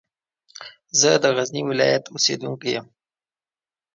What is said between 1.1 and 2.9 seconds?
د غزني ولایت اوسېدونکی یم.